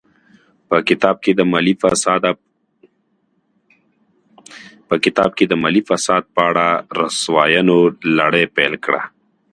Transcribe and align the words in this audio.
په 4.93 4.97
کتاب 5.11 5.31
کې 5.39 5.47
د 5.51 5.53
مالي 5.63 5.73
فساد 5.89 6.23
په 6.35 6.41
اړه 6.49 6.67
رسواینو 7.01 7.77
لړۍ 8.17 8.45
پیل 8.55 8.73
کړه. 8.85 9.01